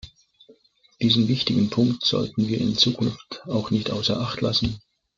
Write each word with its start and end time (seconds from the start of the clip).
Diesen 0.99 1.27
wichtigen 1.27 1.69
Punkt 1.69 2.03
sollten 2.07 2.47
wir 2.47 2.57
in 2.59 2.75
Zukunft 2.75 3.43
auch 3.45 3.69
nicht 3.69 3.91
außer 3.91 4.19
Acht 4.19 4.41
lassen. 4.41 4.81